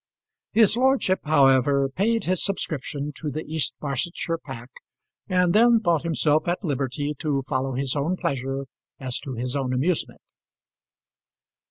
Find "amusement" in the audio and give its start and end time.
9.75-10.21